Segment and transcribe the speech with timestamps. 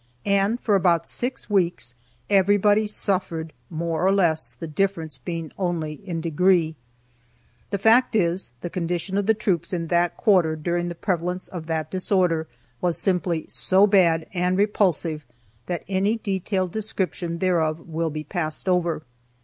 [0.25, 1.93] And for about six weeks
[2.27, 6.75] everybody suffered, more or less, the difference being only in degree.
[7.69, 11.67] The fact is, the condition of the troops in that quarter during the prevalence of
[11.67, 12.47] that disorder
[12.81, 15.23] was simply so bad and repulsive
[15.67, 19.03] that any detailed description thereof will be passed over.